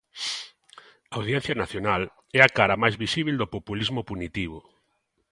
A 1.11 1.13
Audiencia 1.19 1.55
Nacional 1.61 2.03
é 2.37 2.39
a 2.43 2.53
cara 2.57 2.79
máis 2.83 2.95
visíbel 3.03 3.35
do 3.37 3.51
populismo 3.55 4.01
punitivo. 4.09 4.59